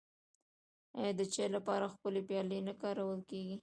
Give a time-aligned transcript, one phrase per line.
[0.99, 3.57] آیا د چای لپاره ښکلې پیالې نه کارول کیږي؟